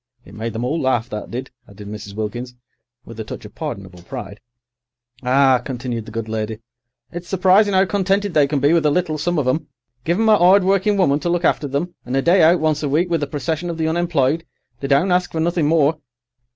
It 0.25 0.33
made 0.33 0.53
them 0.53 0.65
all 0.65 0.81
laugh, 0.81 1.11
that 1.11 1.29
did," 1.29 1.51
added 1.69 1.87
Mrs. 1.87 2.15
Wilkins, 2.15 2.55
with 3.05 3.19
a 3.19 3.23
touch 3.23 3.45
of 3.45 3.53
pardonable 3.53 4.01
pride. 4.01 4.39
"Ah," 5.21 5.61
continued 5.63 6.05
the 6.07 6.11
good 6.11 6.27
lady, 6.27 6.57
"it's 7.11 7.29
surprising 7.29 7.75
'ow 7.75 7.85
contented 7.85 8.33
they 8.33 8.47
can 8.47 8.59
be 8.59 8.73
with 8.73 8.87
a 8.87 8.89
little, 8.89 9.19
some 9.19 9.37
of 9.37 9.47
'em. 9.47 9.67
Give 10.03 10.19
'em 10.19 10.27
a 10.29 10.33
'ard 10.37 10.63
working 10.63 10.97
woman 10.97 11.19
to 11.19 11.29
look 11.29 11.45
after 11.45 11.67
them, 11.67 11.93
and 12.03 12.17
a 12.17 12.21
day 12.23 12.41
out 12.41 12.59
once 12.59 12.81
a 12.81 12.89
week 12.89 13.11
with 13.11 13.21
a 13.21 13.27
procession 13.27 13.69
of 13.69 13.77
the 13.77 13.87
unemployed, 13.87 14.43
they 14.79 14.87
don't 14.87 15.11
ask 15.11 15.31
for 15.33 15.39
nothing 15.39 15.67
more. 15.67 15.99